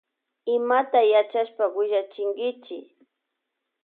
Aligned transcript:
Imata 0.55 0.99
yachashpa 1.13 1.63
willachinkichi. 1.75 2.79